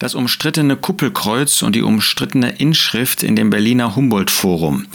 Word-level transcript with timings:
Das 0.00 0.14
umstrittene 0.14 0.76
Kuppelkreuz 0.76 1.60
und 1.60 1.74
die 1.76 1.82
umstrittene 1.82 2.52
Inschrift 2.52 3.22
in 3.22 3.36
dem 3.36 3.50
Berliner 3.50 3.96
Humboldt-Forum 3.96 4.86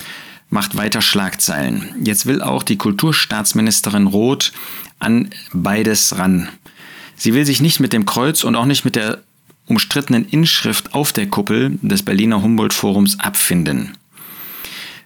macht 0.50 0.78
weiter 0.78 1.04
Schlagzeilen. 1.04 1.93
Jetzt 2.04 2.26
will 2.26 2.42
auch 2.42 2.63
die 2.63 2.78
Kulturstaatsministerin 2.78 4.07
Roth 4.07 4.52
an 4.97 5.29
beides 5.54 6.18
ran. 6.18 6.49
Sie 7.15 7.36
will 7.36 7.46
sich 7.46 7.62
nicht 7.62 7.79
mit 7.79 7.94
dem 7.94 8.07
Kreuz 8.07 8.44
und 8.44 8.55
auch 8.55 8.65
nicht 8.65 8.83
mit 8.83 8.96
der 8.96 9.20
umstrittenen 9.68 10.28
Inschrift 10.28 10.96
auf 10.96 11.13
der 11.13 11.28
Kuppel 11.28 11.78
des 11.83 12.01
Berliner 12.01 12.42
Humboldt-Forums 12.42 13.19
abfinden. 13.19 13.96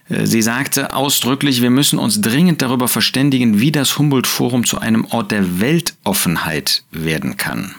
Äh, 0.08 0.24
sie 0.24 0.40
sagte 0.40 0.94
ausdrücklich, 0.94 1.60
wir 1.60 1.70
müssen 1.70 1.98
uns 1.98 2.22
dringend 2.22 2.62
darüber 2.62 2.88
verständigen, 2.88 3.60
wie 3.60 3.70
das 3.70 3.98
Humboldt-Forum 3.98 4.64
zu 4.64 4.78
einem 4.78 5.04
Ort 5.04 5.30
der 5.30 5.60
Weltoffenheit 5.60 6.84
werden 6.90 7.36
kann. 7.36 7.74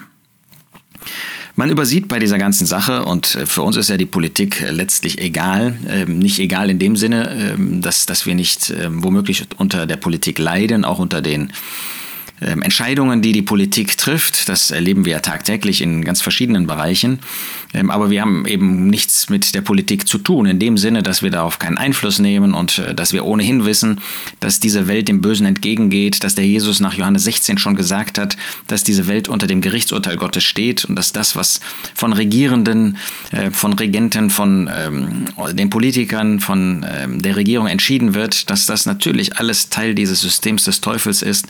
Man 1.55 1.69
übersieht 1.69 2.07
bei 2.07 2.19
dieser 2.19 2.37
ganzen 2.37 2.65
Sache, 2.65 3.03
und 3.05 3.35
äh, 3.35 3.45
für 3.45 3.61
uns 3.61 3.75
ist 3.75 3.89
ja 3.89 3.97
die 3.97 4.05
Politik 4.05 4.61
äh, 4.61 4.71
letztlich 4.71 5.19
egal, 5.19 5.77
ähm, 5.89 6.19
nicht 6.19 6.39
egal 6.39 6.69
in 6.69 6.79
dem 6.79 6.95
Sinne, 6.95 7.53
ähm, 7.53 7.81
dass, 7.81 8.05
dass 8.05 8.25
wir 8.25 8.35
nicht 8.35 8.69
ähm, 8.69 9.03
womöglich 9.03 9.45
unter 9.57 9.85
der 9.85 9.97
Politik 9.97 10.39
leiden, 10.39 10.85
auch 10.85 10.99
unter 10.99 11.21
den 11.21 11.51
Entscheidungen, 12.43 13.21
die 13.21 13.33
die 13.33 13.43
Politik 13.43 13.95
trifft. 13.97 14.49
Das 14.49 14.71
erleben 14.71 15.05
wir 15.05 15.11
ja 15.11 15.19
tagtäglich 15.19 15.79
in 15.79 16.03
ganz 16.03 16.21
verschiedenen 16.23 16.65
Bereichen. 16.65 17.19
Ähm, 17.73 17.91
aber 17.91 18.09
wir 18.09 18.21
haben 18.21 18.45
eben 18.45 18.87
nichts 18.87 19.29
mit 19.29 19.55
der 19.55 19.61
Politik 19.61 20.07
zu 20.07 20.17
tun, 20.17 20.45
in 20.45 20.59
dem 20.59 20.77
Sinne, 20.77 21.03
dass 21.03 21.23
wir 21.23 21.31
darauf 21.31 21.59
keinen 21.59 21.77
Einfluss 21.77 22.19
nehmen 22.19 22.53
und 22.53 22.79
äh, 22.79 22.93
dass 22.93 23.13
wir 23.13 23.25
ohnehin 23.25 23.65
wissen, 23.65 24.01
dass 24.39 24.59
diese 24.59 24.87
Welt 24.87 25.07
dem 25.07 25.21
Bösen 25.21 25.45
entgegengeht, 25.45 26.23
dass 26.23 26.35
der 26.35 26.45
Jesus 26.45 26.79
nach 26.79 26.93
Johannes 26.93 27.23
16 27.23 27.57
schon 27.57 27.75
gesagt 27.75 28.17
hat, 28.17 28.37
dass 28.67 28.83
diese 28.83 29.07
Welt 29.07 29.27
unter 29.27 29.47
dem 29.47 29.61
Gerichtsurteil 29.61 30.17
Gottes 30.17 30.43
steht 30.43 30.85
und 30.85 30.95
dass 30.95 31.13
das, 31.13 31.35
was 31.35 31.61
von 31.95 32.13
Regierenden, 32.13 32.97
äh, 33.31 33.51
von 33.51 33.73
Regenten, 33.73 34.29
von 34.29 34.69
ähm, 34.73 35.25
den 35.55 35.69
Politikern, 35.69 36.39
von 36.39 36.85
der 37.07 37.35
Regierung 37.35 37.67
entschieden 37.67 38.13
wird, 38.13 38.49
dass 38.49 38.65
das 38.65 38.85
natürlich 38.85 39.37
alles 39.37 39.69
Teil 39.69 39.95
dieses 39.95 40.21
Systems 40.21 40.65
des 40.65 40.81
Teufels 40.81 41.21
ist, 41.21 41.47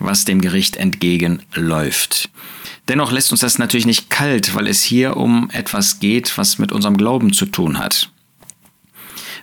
was 0.00 0.24
dem 0.24 0.40
Gericht 0.40 0.76
entgegenläuft. 0.76 2.30
Dennoch 2.88 3.12
lässt 3.12 3.30
uns 3.32 3.40
das 3.40 3.58
natürlich 3.58 3.86
nicht 3.86 4.08
kalt, 4.08 4.54
weil 4.54 4.66
es 4.66 4.82
hier 4.82 5.16
um 5.16 5.50
etwas 5.52 6.00
geht, 6.00 6.38
was 6.38 6.58
mit 6.58 6.72
unserem 6.72 6.96
Glauben 6.96 7.32
zu 7.32 7.46
tun 7.46 7.78
hat. 7.78 8.10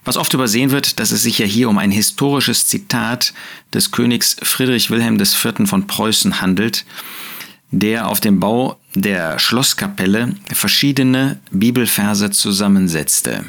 Was 0.04 0.18
oft 0.18 0.34
übersehen 0.34 0.72
wird, 0.72 1.00
dass 1.00 1.12
es 1.12 1.24
sich 1.24 1.40
ja 1.40 1.46
hier 1.46 1.70
um 1.70 1.78
ein 1.78 1.92
historisches 1.92 2.68
Zitat 2.68 3.34
des 3.74 3.92
Königs 3.92 4.36
Friedrich 4.42 4.90
Wilhelm 4.90 5.20
IV. 5.20 5.68
von 5.68 5.88
Preußen 5.88 6.42
handelt, 6.42 6.86
der 7.72 8.08
auf 8.08 8.20
dem 8.20 8.40
Bau 8.40 8.80
der 8.94 9.40
Schlosskapelle 9.40 10.36
verschiedene 10.52 11.40
Bibelverse 11.52 12.32
zusammensetzte. 12.32 13.46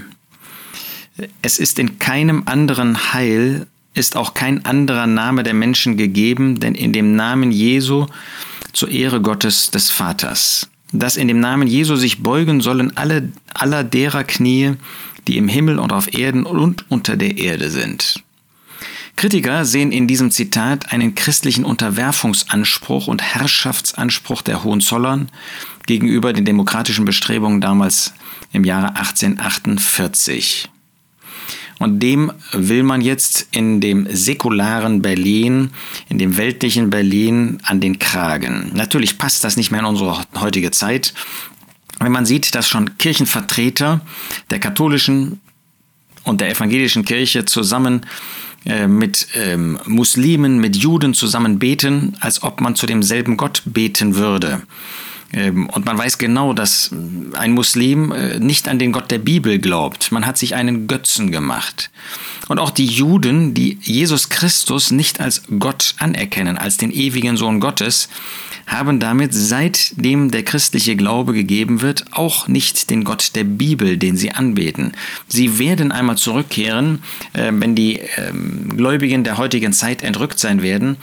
Es 1.43 1.59
ist 1.59 1.79
in 1.79 1.99
keinem 1.99 2.43
anderen 2.47 3.13
Heil 3.13 3.67
ist 3.95 4.17
auch 4.17 4.35
kein 4.35 4.65
anderer 4.67 5.07
Name 5.07 5.43
der 5.43 5.55
Menschen 5.55 5.97
gegeben, 5.97 6.61
denn 6.61 6.75
in 6.75 6.93
dem 6.93 7.17
Namen 7.17 7.51
Jesu 7.51 8.07
zur 8.77 8.91
Ehre 8.91 9.23
Gottes 9.23 9.71
des 9.71 9.91
Vaters. 9.91 10.69
Dass 10.93 11.17
in 11.17 11.29
dem 11.29 11.41
Namen 11.41 11.67
Jesu 11.67 11.97
sich 11.97 12.23
beugen 12.23 12.61
sollen 12.61 12.97
alle 12.97 13.33
aller 13.55 13.83
derer 13.83 14.23
Knie, 14.23 14.75
die 15.27 15.39
im 15.39 15.49
Himmel 15.49 15.79
und 15.79 15.93
auf 15.93 16.13
Erden 16.13 16.45
und 16.45 16.89
unter 16.91 17.17
der 17.17 17.39
Erde 17.39 17.71
sind. 17.71 18.23
Kritiker 19.17 19.65
sehen 19.65 19.93
in 19.93 20.07
diesem 20.07 20.31
Zitat 20.31 20.93
einen 20.93 21.15
christlichen 21.15 21.65
Unterwerfungsanspruch 21.65 23.07
und 23.07 23.23
Herrschaftsanspruch 23.23 24.43
der 24.43 24.63
Hohenzollern 24.63 25.31
gegenüber 25.87 26.35
den 26.35 26.45
demokratischen 26.45 27.07
Bestrebungen 27.07 27.63
damals 27.63 28.13
im 28.53 28.65
Jahre 28.65 28.95
1848. 28.95 30.69
Und 31.79 32.01
dem 32.01 32.33
will 32.53 32.83
man 32.83 33.01
jetzt 33.03 33.49
in 33.51 33.81
dem 33.81 34.09
säkularen 34.11 35.03
Berlin, 35.03 35.71
in 36.09 36.19
dem 36.19 36.37
weltlichen 36.39 36.89
Berlin 36.89 37.59
an 37.65 37.81
den 37.81 37.99
Kragen. 37.99 38.71
Natürlich 38.75 39.19
passt 39.19 39.45
das 39.45 39.57
nicht 39.57 39.71
mehr 39.71 39.81
in 39.81 39.87
unsere 39.87 40.25
heutige 40.41 40.71
Zeit. 40.71 41.13
Wenn 41.99 42.13
man 42.13 42.27
sieht, 42.27 42.55
dass 42.55 42.69
schon 42.69 42.97
Kirchenvertreter 42.99 44.01
der 44.51 44.59
katholischen 44.59 45.41
und 46.25 46.41
der 46.41 46.51
evangelischen 46.51 47.05
Kirche 47.05 47.45
zusammen 47.45 48.07
äh, 48.65 48.89
mit 48.89 49.29
ähm, 49.35 49.79
Muslimen, 49.87 50.59
mit 50.59 50.77
Juden 50.77 51.15
zusammen 51.15 51.59
beten, 51.59 52.17
als 52.21 52.43
ob 52.43 52.61
man 52.61 52.75
zu 52.75 52.87
demselben 52.87 53.37
Gott 53.37 53.63
beten 53.65 54.17
würde. 54.17 54.63
Ähm, 55.33 55.69
und 55.69 55.85
man 55.85 55.99
weiß 55.99 56.19
genau, 56.19 56.53
dass 56.53 56.91
ein 57.35 57.53
Muslim 57.53 58.13
äh, 58.13 58.39
nicht 58.39 58.69
an 58.69 58.79
den 58.79 58.93
Gott 58.93 59.11
der 59.11 59.19
Bibel 59.19 59.59
glaubt. 59.59 60.13
Man 60.13 60.27
hat 60.27 60.39
sich 60.39 60.55
einen 60.55 60.87
Götzen 60.87 61.33
gemacht. 61.33 61.91
Und 62.49 62.59
auch 62.59 62.71
die 62.71 62.87
Juden, 62.87 63.55
die 63.55 63.79
Jesus 63.83 64.29
Christus 64.29 64.91
nicht 64.91 65.21
als 65.21 65.43
Gott 65.59 65.95
anerkennen, 65.99 66.59
als 66.59 66.77
den 66.77 66.93
ewigen 66.93 67.37
Sohn 67.37 67.61
Gottes, 67.61 68.09
haben 68.67 68.99
damit, 68.99 69.33
seitdem 69.33 70.31
der 70.31 70.43
christliche 70.43 70.97
Glaube 70.97 71.33
gegeben 71.33 71.83
wird, 71.83 72.05
auch 72.11 72.49
nicht 72.49 72.91
den 72.91 73.05
Gott 73.05 73.33
der 73.35 73.45
Bibel, 73.45 73.97
den 73.97 74.17
sie 74.17 74.33
anbeten. 74.33 74.93
Sie 75.29 75.59
werden 75.59 75.93
einmal 75.93 76.17
zurückkehren, 76.17 77.03
äh, 77.33 77.51
wenn 77.53 77.75
die 77.75 78.01
ähm, 78.17 78.77
Gläubigen 78.77 79.25
der 79.25 79.39
heutigen 79.39 79.73
Zeit 79.73 80.03
entrückt 80.03 80.39
sein 80.39 80.63
werden, 80.63 80.97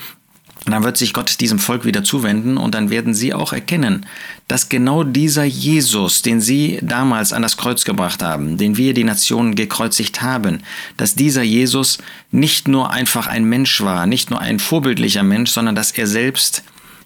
und 0.66 0.72
dann 0.72 0.84
wird 0.84 0.98
sich 0.98 1.14
Gott 1.14 1.42
diesem 1.42 1.60
Volk 1.60 1.84
wieder 1.84 2.04
zuwenden 2.04 2.58
und 2.58 2.74
dann 2.74 2.90
werden 2.90 3.14
sie 3.14 3.34
auch 3.34 3.52
erkennen, 3.52 4.06
dass 4.48 4.70
genau 4.70 5.04
dieser 5.04 5.44
Jesus, 5.44 6.22
den 6.22 6.40
sie 6.40 6.80
damals 6.82 7.34
an 7.34 7.42
das 7.42 7.58
Kreuz 7.58 7.84
gebracht 7.84 8.24
haben, 8.24 8.58
den 8.58 8.78
wir 8.78 8.94
die 8.94 9.04
Nationen 9.04 9.56
gekreuzigt 9.56 10.22
haben, 10.22 10.64
dass 10.96 11.16
dieser 11.16 11.44
Jesus 11.44 11.98
nicht 12.32 12.68
nur 12.68 12.92
einfach 12.92 13.28
ein 13.28 13.44
Mensch 13.44 13.82
war, 13.82 14.06
nicht 14.06 14.30
nur 14.30 14.40
ein 14.40 14.60
vorbildlicher 14.60 15.24
Mensch, 15.24 15.52
sondern 15.52 15.76
dass 15.76 15.92
er 15.92 16.08
selbst 16.08 16.64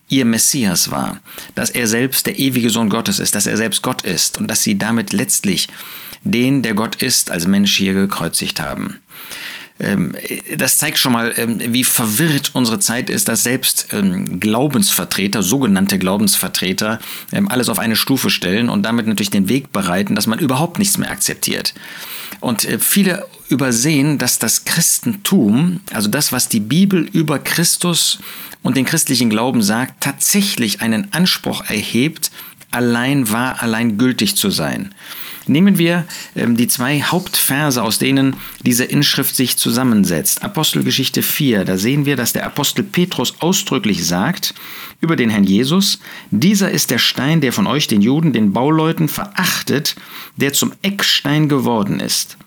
ihr 0.10 0.26
Messias 0.26 0.92
war, 0.92 1.20
dass 1.56 1.70
er 1.70 1.88
selbst 1.88 2.28
der 2.28 2.40
ewige 2.40 2.70
Sohn 2.70 2.90
Gottes 2.90 3.20
ist, 3.20 3.36
dass 3.36 3.48
er 3.48 3.58
selbst 3.58 3.82
Gott 3.82 4.04
ist 4.04 4.38
und 4.38 4.48
dass 4.48 4.64
sie 4.64 4.78
damit 4.78 5.14
letztlich 5.14 5.68
den, 6.24 6.62
der 6.62 6.76
Gott 6.76 7.02
ist, 7.02 7.32
als 7.32 7.48
Mensch 7.48 7.76
hier 7.76 7.94
gekreuzigt 7.94 8.60
haben. 8.60 9.00
Ähm, 9.80 10.16
das 10.58 10.78
zeigt 10.78 10.98
schon 10.98 11.14
mal, 11.14 11.34
ähm, 11.38 11.60
wie 11.60 11.84
verwirrt 11.84 12.52
unsere 12.54 12.80
Zeit 12.80 13.10
ist, 13.10 13.28
dass 13.28 13.44
selbst 13.44 13.88
ähm, 13.92 14.40
Glaubensvertreter, 14.40 15.44
sogenannte 15.44 16.00
Glaubensvertreter, 16.00 17.00
alles 17.50 17.70
auf 17.70 17.80
eine 17.80 17.96
Stufe 17.96 18.30
stellen 18.30 18.70
und 18.70 18.84
damit 18.84 19.08
natürlich 19.08 19.30
den 19.30 19.50
Weg 19.50 19.72
bereiten, 19.72 20.16
dass 20.16 20.28
man 20.28 20.40
überhaupt 20.40 20.80
nichts 20.80 20.98
mehr 20.98 21.12
akzeptiert. 21.12 21.74
Und 22.40 22.66
äh, 22.66 22.80
viele 22.80 23.26
übersehen, 23.50 24.18
dass 24.18 24.40
das 24.40 24.66
Christentum, 24.66 25.82
also 25.94 26.10
das, 26.10 26.32
was 26.32 26.50
die 26.50 26.60
Bibel 26.60 27.08
über 27.12 27.40
Christus 27.40 28.20
und 28.64 28.78
den 28.78 28.86
christlichen 28.86 29.30
Glauben 29.30 29.62
sagt, 29.62 30.02
tatsächlich 30.02 30.82
einen 30.82 31.14
Anspruch 31.14 31.64
erhebt, 31.70 32.32
allein 32.72 33.32
wahr, 33.32 33.62
allein 33.62 33.98
gültig 33.98 34.36
zu 34.36 34.50
sein. 34.50 34.94
Nehmen 35.48 35.78
wir 35.78 36.06
ähm, 36.36 36.58
die 36.58 36.68
zwei 36.68 37.02
Hauptverse, 37.02 37.82
aus 37.82 38.00
denen 38.00 38.36
diese 38.62 38.84
Inschrift 38.84 39.36
sich 39.36 39.58
zusammensetzt. 39.58 40.44
Apostelgeschichte 40.44 41.22
4, 41.22 41.66
da 41.66 41.78
sehen 41.78 42.06
wir, 42.06 42.16
dass 42.16 42.34
der 42.34 42.46
Apostel 42.46 42.84
Petrus 42.84 43.36
ausdrücklich 43.40 44.06
sagt 44.06 44.54
über 45.00 45.16
den 45.16 45.30
Herrn 45.30 45.44
Jesus, 45.44 46.00
dieser 46.32 46.72
ist 46.72 46.90
der 46.90 46.98
Stein, 46.98 47.42
der 47.42 47.54
von 47.54 47.68
euch, 47.68 47.88
den 47.88 48.02
Juden, 48.02 48.34
den 48.34 48.54
Bauleuten 48.54 49.08
verachtet, 49.08 49.96
der 50.36 50.54
zum 50.54 50.74
Eckstein 50.82 51.50
geworden 51.50 52.00
ist. 52.00 52.38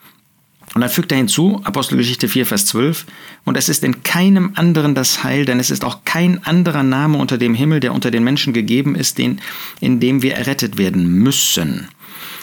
Und 0.75 0.83
dann 0.83 0.91
fügt 0.91 1.11
er 1.11 1.19
hinzu, 1.19 1.61
Apostelgeschichte 1.65 2.29
4, 2.29 2.47
Vers 2.47 2.67
12, 2.67 3.07
und 3.45 3.57
es 3.57 3.69
ist 3.69 3.83
in 3.83 4.05
keinem 4.05 4.53
anderen 4.55 4.95
das 4.95 5.25
Heil, 5.25 5.45
denn 5.45 5.59
es 5.59 5.71
ist 5.71 5.85
auch 5.85 6.05
kein 6.05 6.45
anderer 6.45 6.85
Name 6.85 7.19
unter 7.19 7.39
dem 7.39 7.55
Himmel, 7.55 7.81
der 7.81 7.93
unter 7.93 8.13
den 8.13 8.23
Menschen 8.23 8.53
gegeben 8.53 8.95
ist, 8.95 9.19
den, 9.19 9.41
in 9.81 9.99
dem 9.99 10.23
wir 10.23 10.35
errettet 10.35 10.79
werden 10.79 11.09
müssen. 11.09 11.89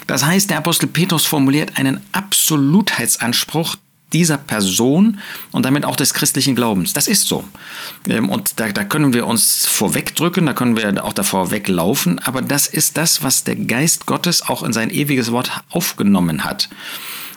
Das 0.07 0.25
heißt, 0.25 0.49
der 0.49 0.57
Apostel 0.57 0.87
Petrus 0.87 1.25
formuliert 1.25 1.77
einen 1.77 2.01
Absolutheitsanspruch 2.13 3.75
dieser 4.13 4.37
Person 4.37 5.19
und 5.51 5.65
damit 5.65 5.83
auch 5.83 5.97
des 5.97 6.13
christlichen 6.13 6.55
Glaubens. 6.55 6.93
Das 6.93 7.07
ist 7.07 7.27
so. 7.27 7.43
Ähm, 8.07 8.29
und 8.29 8.59
da, 8.59 8.69
da 8.69 8.83
können 8.85 9.13
wir 9.13 9.27
uns 9.27 9.65
vorwegdrücken, 9.65 10.45
da 10.45 10.53
können 10.53 10.77
wir 10.77 11.03
auch 11.03 11.13
davor 11.13 11.51
weglaufen, 11.51 12.19
aber 12.19 12.41
das 12.41 12.67
ist 12.67 12.97
das, 12.97 13.21
was 13.23 13.43
der 13.43 13.57
Geist 13.57 14.05
Gottes 14.05 14.41
auch 14.47 14.63
in 14.63 14.71
sein 14.71 14.89
ewiges 14.89 15.31
Wort 15.31 15.51
aufgenommen 15.69 16.45
hat. 16.45 16.69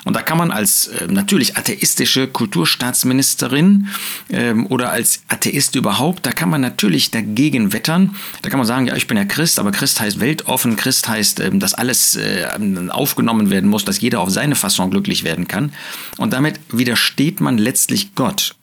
Und 0.05 0.15
da 0.15 0.23
kann 0.23 0.39
man 0.39 0.51
als 0.51 0.89
äh, 0.89 1.07
natürlich 1.09 1.57
atheistische 1.57 2.27
Kulturstaatsministerin 2.27 3.89
ähm, 4.31 4.67
oder 4.67 4.91
als 4.91 5.23
Atheist 5.29 5.77
überhaupt, 5.77 6.27
da 6.27 6.33
kann 6.33 6.49
man 6.49 6.61
natürlich 6.61 7.11
dagegen 7.11 7.73
wettern. 7.73 8.17
Da 8.43 8.51
kann 8.51 8.59
man 8.59 8.67
sagen, 8.67 8.87
ja, 8.87 8.97
ich 8.97 9.07
bin 9.07 9.17
ja 9.17 9.25
Christ, 9.25 9.59
aber 9.59 9.73
Christ 9.73 10.01
heißt 10.01 10.21
weltoffen, 10.21 10.77
Christ 10.77 11.09
heißt, 11.09 11.41
ähm, 11.41 11.61
dass 11.61 11.75
alles 11.75 12.17
äh, 12.17 12.47
aufgenommen 12.89 13.51
werden 13.51 13.69
muss, 13.69 13.85
dass 13.85 14.01
jeder 14.01 14.21
auf 14.21 14.31
seine 14.31 14.55
Fasson 14.55 14.91
glücklich 14.91 15.25
werden 15.25 15.49
kann. 15.49 15.73
Und 16.17 16.33
damit 16.33 16.61
widersteht 16.71 17.41
man 17.41 17.59
letztlich 17.59 18.15
Gott. 18.15 18.55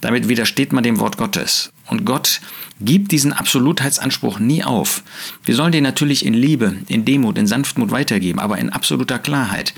Damit 0.00 0.28
widersteht 0.28 0.72
man 0.72 0.84
dem 0.84 1.00
Wort 1.00 1.16
Gottes. 1.16 1.72
Und 1.86 2.04
Gott 2.04 2.40
gibt 2.80 3.12
diesen 3.12 3.32
Absolutheitsanspruch 3.32 4.38
nie 4.38 4.64
auf. 4.64 5.02
Wir 5.44 5.54
sollen 5.54 5.72
den 5.72 5.84
natürlich 5.84 6.24
in 6.24 6.34
Liebe, 6.34 6.76
in 6.88 7.04
Demut, 7.04 7.36
in 7.36 7.46
Sanftmut 7.46 7.90
weitergeben, 7.90 8.38
aber 8.38 8.58
in 8.58 8.70
absoluter 8.70 9.18
Klarheit. 9.18 9.74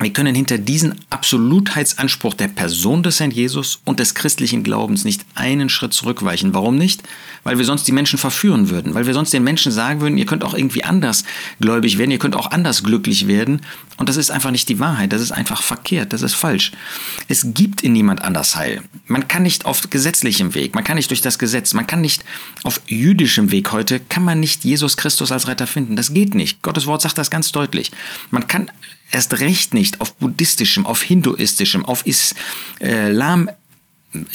Wir 0.00 0.12
können 0.12 0.34
hinter 0.34 0.58
diesen 0.58 0.96
Absolutheitsanspruch 1.10 2.34
der 2.34 2.48
Person 2.48 3.04
des 3.04 3.20
Herrn 3.20 3.30
Jesus 3.30 3.80
und 3.84 4.00
des 4.00 4.14
christlichen 4.14 4.64
Glaubens 4.64 5.04
nicht 5.04 5.24
einen 5.36 5.68
Schritt 5.68 5.94
zurückweichen. 5.94 6.52
Warum 6.52 6.76
nicht? 6.76 7.04
Weil 7.44 7.58
wir 7.58 7.64
sonst 7.64 7.86
die 7.86 7.92
Menschen 7.92 8.18
verführen 8.18 8.70
würden, 8.70 8.94
weil 8.94 9.06
wir 9.06 9.14
sonst 9.14 9.32
den 9.32 9.44
Menschen 9.44 9.70
sagen 9.70 10.00
würden, 10.00 10.18
ihr 10.18 10.26
könnt 10.26 10.42
auch 10.42 10.54
irgendwie 10.54 10.82
anders 10.82 11.22
gläubig 11.60 11.96
werden, 11.96 12.10
ihr 12.10 12.18
könnt 12.18 12.34
auch 12.34 12.50
anders 12.50 12.82
glücklich 12.82 13.28
werden. 13.28 13.60
Und 13.96 14.08
das 14.08 14.16
ist 14.16 14.32
einfach 14.32 14.50
nicht 14.50 14.68
die 14.68 14.80
Wahrheit, 14.80 15.12
das 15.12 15.22
ist 15.22 15.30
einfach 15.30 15.62
verkehrt, 15.62 16.12
das 16.12 16.22
ist 16.22 16.34
falsch. 16.34 16.72
Es 17.28 17.54
gibt 17.54 17.82
in 17.82 17.92
niemand 17.92 18.20
anders 18.20 18.56
Heil. 18.56 18.82
Man 19.06 19.28
kann 19.28 19.44
nicht 19.44 19.64
auf 19.64 19.88
gesetzlichem 19.90 20.54
Weg, 20.56 20.74
man 20.74 20.82
kann 20.82 20.96
nicht 20.96 21.10
durch 21.10 21.22
das 21.22 21.38
Gesetz, 21.38 21.72
man 21.72 21.86
kann 21.86 22.00
nicht 22.00 22.24
auf 22.64 22.80
jüdischem 22.88 23.52
Weg 23.52 23.70
heute, 23.70 24.00
kann 24.00 24.24
man 24.24 24.40
nicht 24.40 24.64
Jesus 24.64 24.96
Christus 24.96 25.30
als 25.30 25.46
Retter 25.46 25.68
finden. 25.68 25.94
Das 25.94 26.12
geht 26.12 26.34
nicht. 26.34 26.62
Gottes 26.62 26.86
Wort 26.86 27.02
sagt 27.02 27.16
das 27.16 27.30
ganz 27.30 27.52
deutlich. 27.52 27.92
Man 28.32 28.48
kann 28.48 28.70
erst 29.14 29.40
recht 29.40 29.72
nicht 29.72 30.00
auf 30.00 30.14
buddhistischem, 30.14 30.84
auf 30.84 31.02
hinduistischem, 31.02 31.84
auf 31.84 32.04
Islam 32.06 33.48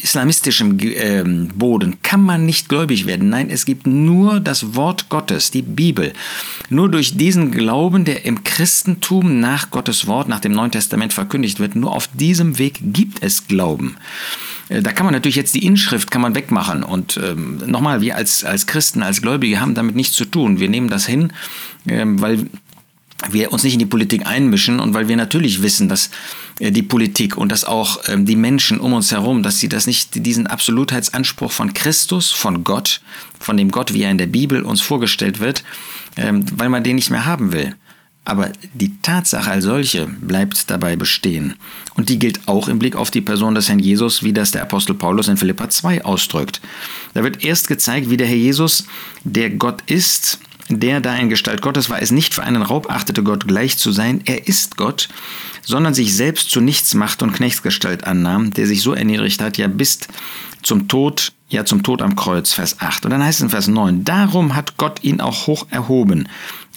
islamistischem 0.02 0.78
äh, 0.80 1.24
Boden 1.24 2.02
kann 2.04 2.22
man 2.22 2.46
nicht 2.46 2.70
gläubig 2.70 3.06
werden. 3.06 3.30
Nein, 3.30 3.50
es 3.50 3.66
gibt 3.66 3.88
nur 3.88 4.40
das 4.40 4.76
Wort 4.76 5.10
Gottes, 5.10 5.52
die 5.52 5.62
Bibel. 5.62 6.14
Nur 6.70 6.90
durch 6.90 7.16
diesen 7.18 7.52
Glauben, 7.52 8.06
der 8.06 8.26
im 8.26 8.44
Christentum 8.44 9.40
nach 9.40 9.72
Gottes 9.72 10.08
Wort, 10.08 10.28
nach 10.28 10.42
dem 10.42 10.52
Neuen 10.52 10.72
Testament 10.72 11.14
verkündigt 11.14 11.60
wird, 11.60 11.76
nur 11.76 11.96
auf 11.96 12.10
diesem 12.14 12.58
Weg 12.58 12.80
gibt 12.81 13.24
es 13.24 13.48
Glauben. 13.48 13.96
Äh, 14.70 14.81
da 14.81 14.92
kann 14.92 15.06
man 15.06 15.14
natürlich 15.14 15.36
jetzt 15.36 15.56
die 15.56 15.66
Inschrift 15.66 16.12
kann 16.12 16.22
man 16.22 16.36
wegmachen 16.36 16.84
und 16.84 17.20
ähm, 17.24 17.58
nochmal, 17.66 18.02
wir 18.02 18.16
als, 18.16 18.44
als 18.44 18.68
Christen, 18.68 19.04
als 19.04 19.22
Gläubige 19.22 19.60
haben 19.60 19.76
damit 19.76 19.96
nichts 19.96 20.16
zu 20.16 20.26
tun. 20.26 20.60
Wir 20.60 20.70
nehmen 20.70 20.90
das 20.90 21.06
hin, 21.06 21.34
ähm, 21.88 22.22
weil 22.22 22.48
wir 23.34 23.52
uns 23.52 23.64
nicht 23.64 23.74
in 23.74 23.80
die 23.80 23.86
Politik 23.86 24.26
einmischen 24.26 24.80
und 24.80 24.94
weil 24.94 25.08
wir 25.08 25.18
natürlich 25.18 25.62
wissen, 25.62 25.90
dass 25.90 26.10
äh, 26.60 26.72
die 26.72 26.84
Politik 26.84 27.38
und 27.38 27.52
dass 27.52 27.66
auch 27.66 28.02
ähm, 28.08 28.26
die 28.26 28.36
Menschen 28.36 28.80
um 28.80 28.94
uns 28.94 29.12
herum, 29.12 29.44
dass 29.44 29.60
sie 29.60 29.70
das 29.70 29.88
nicht 29.88 30.26
diesen 30.26 30.48
Absolutheitsanspruch 30.48 31.52
von 31.52 31.74
Christus, 31.74 32.31
von 32.31 32.64
Gott, 32.64 33.02
von 33.40 33.58
dem 33.58 33.72
Gott, 33.72 33.94
wie 33.94 34.04
er 34.04 34.12
in 34.12 34.18
der 34.18 34.28
Bibel 34.28 34.64
uns 34.64 34.81
vorgestellt 34.81 35.40
wird, 35.40 35.64
ähm, 36.18 36.46
weil 36.56 36.70
man 36.70 36.84
den 36.84 36.96
nicht 36.96 37.10
mehr 37.10 37.26
haben 37.26 37.52
will. 37.52 37.76
Aber 38.26 38.52
die 38.76 39.02
Tatsache 39.02 39.50
als 39.50 39.64
solche 39.64 40.06
bleibt 40.06 40.70
dabei 40.70 40.96
bestehen. 40.96 41.56
Und 41.96 42.10
die 42.10 42.20
gilt 42.20 42.48
auch 42.48 42.68
im 42.68 42.78
Blick 42.78 42.96
auf 42.96 43.10
die 43.10 43.22
Person 43.22 43.56
des 43.56 43.70
Herrn 43.70 43.80
Jesus, 43.80 44.22
wie 44.22 44.34
das 44.34 44.52
der 44.52 44.62
Apostel 44.62 44.94
Paulus 44.94 45.30
in 45.30 45.38
Philippa 45.38 45.68
2 45.68 46.06
ausdrückt. 46.06 46.62
Da 47.16 47.24
wird 47.24 47.44
erst 47.44 47.68
gezeigt, 47.68 48.12
wie 48.12 48.18
der 48.18 48.28
Herr 48.28 48.36
Jesus, 48.36 48.86
der 49.24 49.50
Gott 49.50 49.81
ist, 49.88 50.40
der 50.69 51.01
da 51.01 51.16
in 51.16 51.30
Gestalt 51.30 51.62
Gottes 51.62 51.89
war, 51.89 52.01
es 52.01 52.12
nicht 52.12 52.33
für 52.33 52.44
einen 52.44 52.62
Raub 52.62 52.92
achtete, 52.92 53.24
Gott 53.24 53.48
gleich 53.48 53.77
zu 53.77 53.92
sein, 53.92 54.21
er 54.25 54.48
ist 54.48 54.77
Gott, 54.77 55.10
sondern 55.63 55.94
sich 55.94 56.16
selbst 56.16 56.51
zu 56.51 56.62
nichts 56.62 56.94
macht 56.94 57.24
und 57.24 57.33
Knechtsgestalt 57.33 58.06
annahm, 58.06 58.51
der 58.51 58.68
sich 58.68 58.81
so 58.81 58.94
erniedrigt 58.94 59.42
hat, 59.42 59.57
ja 59.57 59.68
bis 59.68 60.00
zum 60.62 60.88
Tod, 60.88 61.33
ja 61.50 61.66
zum 61.66 61.83
Tod 61.83 62.01
am 62.01 62.16
Kreuz, 62.16 62.54
Vers 62.54 62.77
8. 62.80 63.06
Und 63.06 63.12
dann 63.12 63.24
heißt 63.24 63.39
es 63.39 63.44
in 63.44 63.50
Vers 63.50 63.68
9, 63.68 64.04
darum 64.04 64.56
hat 64.56 64.77
Gott 64.77 65.04
ihn 65.04 65.21
auch 65.21 65.48
hoch 65.48 65.66
erhoben 65.71 66.27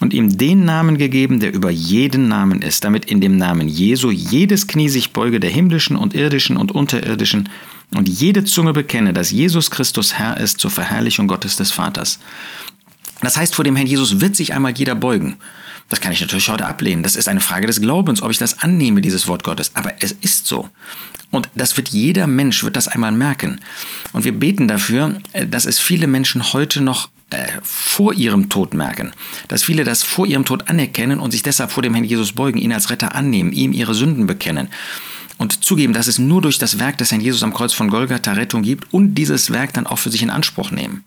und 0.00 0.14
ihm 0.14 0.36
den 0.36 0.64
Namen 0.64 0.98
gegeben, 0.98 1.40
der 1.40 1.52
über 1.52 1.70
jeden 1.70 2.28
Namen 2.28 2.62
ist, 2.62 2.84
damit 2.84 3.04
in 3.04 3.20
dem 3.20 3.36
Namen 3.36 3.68
Jesu 3.68 4.10
jedes 4.10 4.66
Knie 4.66 4.88
sich 4.88 5.12
beuge 5.12 5.38
der 5.38 5.50
himmlischen 5.50 5.96
und 5.96 6.14
irdischen 6.14 6.56
und 6.56 6.72
unterirdischen 6.72 7.48
und 7.94 8.08
jede 8.08 8.44
Zunge 8.44 8.72
bekenne, 8.72 9.12
dass 9.12 9.30
Jesus 9.30 9.70
Christus 9.70 10.14
Herr 10.14 10.38
ist 10.38 10.58
zur 10.60 10.70
Verherrlichung 10.70 11.28
Gottes 11.28 11.56
des 11.56 11.70
Vaters. 11.70 12.18
Das 13.22 13.36
heißt, 13.36 13.54
vor 13.54 13.64
dem 13.64 13.76
Herrn 13.76 13.86
Jesus 13.86 14.20
wird 14.20 14.36
sich 14.36 14.52
einmal 14.52 14.76
jeder 14.76 14.94
beugen. 14.94 15.36
Das 15.88 16.00
kann 16.00 16.12
ich 16.12 16.20
natürlich 16.20 16.48
heute 16.48 16.66
ablehnen. 16.66 17.02
Das 17.02 17.16
ist 17.16 17.28
eine 17.28 17.40
Frage 17.40 17.66
des 17.66 17.80
Glaubens, 17.80 18.22
ob 18.22 18.30
ich 18.30 18.38
das 18.38 18.60
annehme, 18.60 19.00
dieses 19.00 19.28
Wort 19.28 19.44
Gottes. 19.44 19.72
Aber 19.74 19.92
es 20.00 20.12
ist 20.12 20.46
so. 20.46 20.68
Und 21.30 21.48
das 21.54 21.76
wird 21.76 21.88
jeder 21.88 22.26
Mensch, 22.26 22.62
wird 22.64 22.76
das 22.76 22.88
einmal 22.88 23.12
merken. 23.12 23.60
Und 24.12 24.24
wir 24.24 24.32
beten 24.32 24.68
dafür, 24.68 25.18
äh, 25.32 25.46
dass 25.46 25.66
es 25.66 25.78
viele 25.78 26.06
Menschen 26.06 26.52
heute 26.52 26.80
noch 26.80 27.08
äh, 27.30 27.46
vor 27.62 28.12
ihrem 28.12 28.48
Tod 28.48 28.74
merken. 28.74 29.12
Dass 29.48 29.64
viele 29.64 29.84
das 29.84 30.02
vor 30.02 30.26
ihrem 30.26 30.44
Tod 30.44 30.68
anerkennen 30.68 31.20
und 31.20 31.30
sich 31.30 31.42
deshalb 31.42 31.72
vor 31.72 31.82
dem 31.82 31.94
Herrn 31.94 32.04
Jesus 32.04 32.32
beugen, 32.32 32.58
ihn 32.58 32.72
als 32.72 32.90
Retter 32.90 33.14
annehmen, 33.14 33.52
ihm 33.52 33.72
ihre 33.72 33.94
Sünden 33.94 34.26
bekennen. 34.26 34.68
Und 35.38 35.64
zugeben, 35.64 35.92
dass 35.92 36.06
es 36.06 36.18
nur 36.18 36.42
durch 36.42 36.58
das 36.58 36.78
Werk 36.78 36.98
des 36.98 37.10
Herrn 37.10 37.20
Jesus 37.20 37.42
am 37.42 37.54
Kreuz 37.54 37.72
von 37.72 37.88
Golgatha 37.88 38.32
Rettung 38.32 38.62
gibt 38.62 38.92
und 38.92 39.14
dieses 39.14 39.50
Werk 39.50 39.72
dann 39.72 39.86
auch 39.86 39.98
für 39.98 40.10
sich 40.10 40.22
in 40.22 40.30
Anspruch 40.30 40.70
nehmen. 40.70 41.04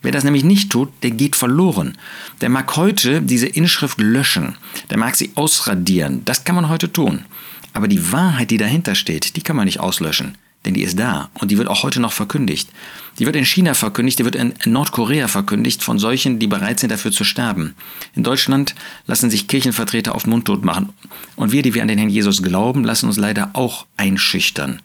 Wer 0.00 0.12
das 0.12 0.24
nämlich 0.24 0.44
nicht 0.44 0.70
tut, 0.70 0.90
der 1.02 1.10
geht 1.10 1.34
verloren. 1.34 1.98
Der 2.40 2.48
mag 2.48 2.76
heute 2.76 3.20
diese 3.20 3.46
Inschrift 3.48 4.00
löschen, 4.00 4.56
der 4.90 4.98
mag 4.98 5.16
sie 5.16 5.32
ausradieren. 5.34 6.22
Das 6.24 6.44
kann 6.44 6.54
man 6.54 6.68
heute 6.68 6.92
tun. 6.92 7.24
Aber 7.72 7.88
die 7.88 8.12
Wahrheit, 8.12 8.50
die 8.50 8.58
dahinter 8.58 8.94
steht, 8.94 9.36
die 9.36 9.42
kann 9.42 9.56
man 9.56 9.64
nicht 9.64 9.80
auslöschen. 9.80 10.36
Denn 10.64 10.74
die 10.74 10.82
ist 10.82 10.98
da 10.98 11.30
und 11.34 11.50
die 11.50 11.58
wird 11.58 11.68
auch 11.68 11.82
heute 11.82 12.00
noch 12.00 12.12
verkündigt. 12.12 12.68
Die 13.18 13.26
wird 13.26 13.36
in 13.36 13.44
China 13.44 13.74
verkündigt, 13.74 14.18
die 14.18 14.24
wird 14.24 14.34
in 14.34 14.54
Nordkorea 14.66 15.28
verkündigt 15.28 15.82
von 15.82 15.98
solchen, 15.98 16.38
die 16.38 16.46
bereit 16.46 16.80
sind 16.80 16.90
dafür 16.90 17.12
zu 17.12 17.24
sterben. 17.24 17.74
In 18.14 18.24
Deutschland 18.24 18.74
lassen 19.06 19.30
sich 19.30 19.46
Kirchenvertreter 19.46 20.14
auf 20.14 20.26
Mundtot 20.26 20.64
machen. 20.64 20.92
Und 21.36 21.52
wir, 21.52 21.62
die 21.62 21.74
wir 21.74 21.82
an 21.82 21.88
den 21.88 21.98
Herrn 21.98 22.10
Jesus 22.10 22.42
glauben, 22.42 22.84
lassen 22.84 23.06
uns 23.06 23.16
leider 23.16 23.50
auch 23.52 23.86
einschüchtern. 23.96 24.82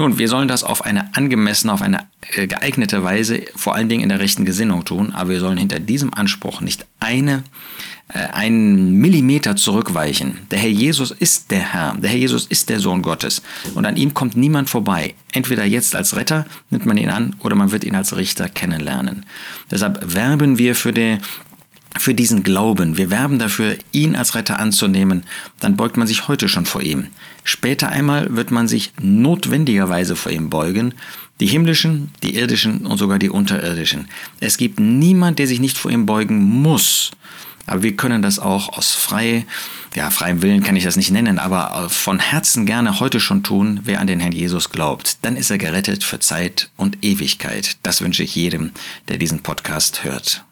Nun, 0.00 0.18
wir 0.18 0.28
sollen 0.28 0.48
das 0.48 0.64
auf 0.64 0.86
eine 0.86 1.14
angemessene, 1.14 1.74
auf 1.74 1.82
eine 1.82 2.06
äh, 2.34 2.46
geeignete 2.46 3.04
Weise, 3.04 3.42
vor 3.54 3.74
allen 3.74 3.90
Dingen 3.90 4.02
in 4.02 4.08
der 4.08 4.18
rechten 4.18 4.46
Gesinnung 4.46 4.86
tun, 4.86 5.12
aber 5.12 5.28
wir 5.28 5.40
sollen 5.40 5.58
hinter 5.58 5.78
diesem 5.78 6.14
Anspruch 6.14 6.62
nicht 6.62 6.86
eine, 7.00 7.44
äh, 8.08 8.20
einen 8.32 8.92
Millimeter 8.92 9.56
zurückweichen. 9.56 10.38
Der 10.50 10.58
Herr 10.58 10.70
Jesus 10.70 11.10
ist 11.10 11.50
der 11.50 11.74
Herr, 11.74 11.96
der 11.98 12.08
Herr 12.08 12.18
Jesus 12.18 12.46
ist 12.46 12.70
der 12.70 12.80
Sohn 12.80 13.02
Gottes 13.02 13.42
und 13.74 13.84
an 13.84 13.98
ihm 13.98 14.14
kommt 14.14 14.38
niemand 14.38 14.70
vorbei. 14.70 15.12
Entweder 15.32 15.66
jetzt 15.66 15.94
als 15.94 16.16
Retter 16.16 16.46
nimmt 16.70 16.86
man 16.86 16.96
ihn 16.96 17.10
an 17.10 17.36
oder 17.40 17.54
man 17.54 17.70
wird 17.70 17.84
ihn 17.84 17.94
als 17.94 18.16
Richter 18.16 18.48
kennenlernen. 18.48 19.26
Deshalb 19.70 20.14
werben 20.14 20.56
wir 20.56 20.76
für 20.76 20.94
die 20.94 21.18
für 22.00 22.14
diesen 22.14 22.42
Glauben. 22.42 22.96
Wir 22.96 23.10
werben 23.10 23.38
dafür, 23.38 23.76
ihn 23.92 24.16
als 24.16 24.34
Retter 24.34 24.58
anzunehmen, 24.58 25.24
dann 25.60 25.76
beugt 25.76 25.98
man 25.98 26.06
sich 26.06 26.28
heute 26.28 26.48
schon 26.48 26.64
vor 26.64 26.80
ihm. 26.80 27.08
Später 27.44 27.90
einmal 27.90 28.34
wird 28.34 28.50
man 28.50 28.68
sich 28.68 28.92
notwendigerweise 29.00 30.16
vor 30.16 30.32
ihm 30.32 30.48
beugen, 30.48 30.94
die 31.40 31.46
himmlischen, 31.46 32.10
die 32.22 32.36
irdischen 32.36 32.86
und 32.86 32.96
sogar 32.96 33.18
die 33.18 33.28
unterirdischen. 33.28 34.08
Es 34.40 34.56
gibt 34.56 34.80
niemand, 34.80 35.38
der 35.38 35.46
sich 35.46 35.60
nicht 35.60 35.76
vor 35.76 35.90
ihm 35.90 36.06
beugen 36.06 36.40
muss. 36.40 37.10
Aber 37.66 37.82
wir 37.82 37.94
können 37.94 38.22
das 38.22 38.38
auch 38.38 38.78
aus 38.78 38.94
frei, 38.94 39.44
ja, 39.94 40.08
freiem 40.10 40.40
Willen 40.40 40.62
kann 40.62 40.76
ich 40.76 40.84
das 40.84 40.96
nicht 40.96 41.10
nennen, 41.10 41.38
aber 41.38 41.90
von 41.90 42.18
Herzen 42.18 42.64
gerne 42.64 42.98
heute 42.98 43.20
schon 43.20 43.42
tun, 43.42 43.80
wer 43.84 44.00
an 44.00 44.06
den 44.06 44.20
Herrn 44.20 44.32
Jesus 44.32 44.70
glaubt. 44.70 45.18
Dann 45.20 45.36
ist 45.36 45.50
er 45.50 45.58
gerettet 45.58 46.02
für 46.02 46.18
Zeit 46.18 46.70
und 46.78 47.04
Ewigkeit. 47.04 47.76
Das 47.82 48.00
wünsche 48.00 48.22
ich 48.22 48.34
jedem, 48.34 48.70
der 49.08 49.18
diesen 49.18 49.42
Podcast 49.42 50.02
hört. 50.02 50.44